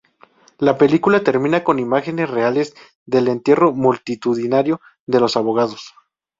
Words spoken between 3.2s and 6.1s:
entierro multitudinario de los abogados.